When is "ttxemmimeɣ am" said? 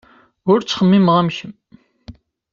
0.61-1.29